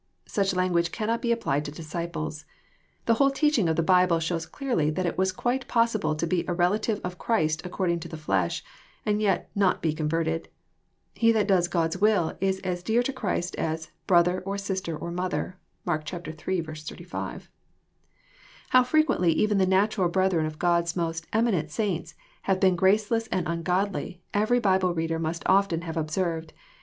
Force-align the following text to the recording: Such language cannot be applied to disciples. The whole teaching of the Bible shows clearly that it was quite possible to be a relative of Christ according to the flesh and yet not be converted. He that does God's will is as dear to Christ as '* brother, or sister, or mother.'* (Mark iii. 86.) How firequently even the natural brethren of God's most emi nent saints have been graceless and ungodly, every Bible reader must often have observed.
Such 0.25 0.55
language 0.55 0.91
cannot 0.91 1.21
be 1.21 1.31
applied 1.31 1.63
to 1.65 1.71
disciples. 1.71 2.45
The 3.05 3.13
whole 3.21 3.29
teaching 3.29 3.69
of 3.69 3.75
the 3.75 3.83
Bible 3.83 4.19
shows 4.19 4.47
clearly 4.47 4.89
that 4.89 5.05
it 5.05 5.15
was 5.15 5.31
quite 5.31 5.67
possible 5.67 6.15
to 6.15 6.25
be 6.25 6.43
a 6.47 6.55
relative 6.55 6.99
of 7.03 7.19
Christ 7.19 7.61
according 7.63 7.99
to 7.99 8.07
the 8.07 8.17
flesh 8.17 8.63
and 9.05 9.21
yet 9.21 9.51
not 9.53 9.79
be 9.83 9.93
converted. 9.93 10.49
He 11.13 11.31
that 11.33 11.47
does 11.47 11.67
God's 11.67 11.99
will 11.99 12.35
is 12.41 12.57
as 12.61 12.81
dear 12.81 13.03
to 13.03 13.13
Christ 13.13 13.55
as 13.57 13.91
'* 13.97 14.07
brother, 14.07 14.41
or 14.43 14.57
sister, 14.57 14.97
or 14.97 15.11
mother.'* 15.11 15.59
(Mark 15.85 16.11
iii. 16.11 16.19
86.) 16.33 17.13
How 18.69 18.83
firequently 18.83 19.29
even 19.35 19.59
the 19.59 19.67
natural 19.67 20.09
brethren 20.09 20.47
of 20.47 20.57
God's 20.57 20.95
most 20.95 21.29
emi 21.29 21.51
nent 21.53 21.69
saints 21.69 22.15
have 22.41 22.59
been 22.59 22.75
graceless 22.75 23.27
and 23.27 23.47
ungodly, 23.47 24.23
every 24.33 24.59
Bible 24.59 24.95
reader 24.95 25.19
must 25.19 25.43
often 25.45 25.81
have 25.81 25.95
observed. 25.95 26.53